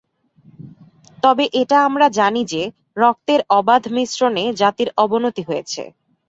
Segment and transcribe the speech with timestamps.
[1.23, 2.61] তবে এটা আমরা জানি যে,
[2.97, 5.63] রক্তের অবাধ মিশ্রণে জাতির অবনতি হয়।